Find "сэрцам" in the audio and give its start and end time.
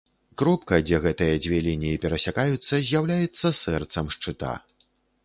3.61-4.05